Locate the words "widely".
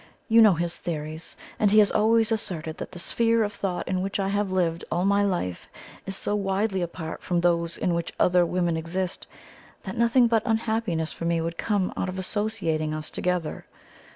6.35-6.81